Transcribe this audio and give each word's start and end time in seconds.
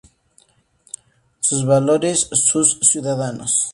Sus 1.41 1.63
valores, 1.63 2.21
sus 2.31 2.79
ciudadanos’". 2.79 3.69